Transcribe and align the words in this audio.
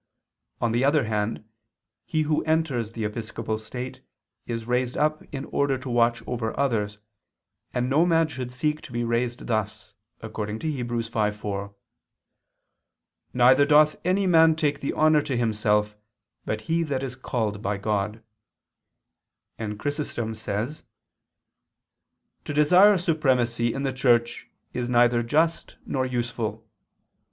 On 0.61 0.71
the 0.71 0.83
other 0.83 1.03
hand, 1.03 1.47
he 2.07 2.23
who 2.23 2.43
enters 2.45 2.93
the 2.93 3.05
episcopal 3.05 3.59
state 3.59 4.01
is 4.47 4.65
raised 4.65 4.97
up 4.97 5.21
in 5.31 5.45
order 5.51 5.77
to 5.77 5.91
watch 5.91 6.23
over 6.27 6.59
others, 6.59 6.97
and 7.71 7.87
no 7.87 8.03
man 8.07 8.27
should 8.27 8.51
seek 8.51 8.81
to 8.81 8.91
be 8.91 9.03
raised 9.03 9.45
thus, 9.45 9.93
according 10.19 10.57
to 10.57 10.71
Heb. 10.75 10.87
5:4, 10.89 11.75
"Neither 13.35 13.63
doth 13.63 13.95
any 14.03 14.25
man 14.25 14.55
take 14.55 14.79
the 14.79 14.93
honor 14.93 15.21
to 15.21 15.37
himself, 15.37 15.95
but 16.45 16.61
he 16.61 16.81
that 16.81 17.03
is 17.03 17.15
called 17.15 17.61
by 17.61 17.77
God": 17.77 18.23
and 19.59 19.77
Chrysostom 19.77 20.33
says: 20.33 20.81
"To 22.45 22.53
desire 22.55 22.97
supremacy 22.97 23.71
in 23.71 23.83
the 23.83 23.93
Church 23.93 24.49
is 24.73 24.89
neither 24.89 25.21
just 25.21 25.77
nor 25.85 26.07
useful. 26.07 26.67